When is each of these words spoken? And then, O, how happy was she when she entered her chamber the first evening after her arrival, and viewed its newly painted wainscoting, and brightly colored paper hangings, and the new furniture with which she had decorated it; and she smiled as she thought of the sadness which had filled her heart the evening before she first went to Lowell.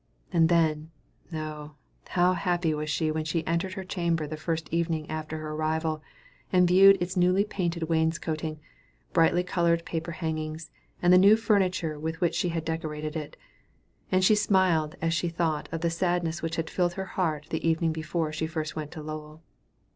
And 0.33 0.49
then, 0.49 0.89
O, 1.31 1.75
how 2.09 2.33
happy 2.33 2.73
was 2.73 2.89
she 2.89 3.11
when 3.11 3.23
she 3.23 3.45
entered 3.45 3.73
her 3.73 3.83
chamber 3.83 4.25
the 4.25 4.35
first 4.35 4.67
evening 4.73 5.07
after 5.11 5.37
her 5.37 5.51
arrival, 5.51 6.01
and 6.51 6.67
viewed 6.67 6.99
its 6.99 7.15
newly 7.15 7.45
painted 7.45 7.83
wainscoting, 7.83 8.53
and 8.53 9.13
brightly 9.13 9.43
colored 9.43 9.85
paper 9.85 10.13
hangings, 10.13 10.71
and 11.03 11.13
the 11.13 11.19
new 11.19 11.35
furniture 11.35 11.99
with 11.99 12.19
which 12.19 12.33
she 12.33 12.49
had 12.49 12.65
decorated 12.65 13.15
it; 13.15 13.37
and 14.11 14.23
she 14.25 14.33
smiled 14.33 14.95
as 15.03 15.13
she 15.13 15.29
thought 15.29 15.69
of 15.71 15.81
the 15.81 15.91
sadness 15.91 16.41
which 16.41 16.55
had 16.55 16.67
filled 16.67 16.93
her 16.93 17.05
heart 17.05 17.45
the 17.51 17.69
evening 17.69 17.93
before 17.93 18.33
she 18.33 18.47
first 18.47 18.75
went 18.75 18.89
to 18.93 19.03
Lowell. 19.03 19.43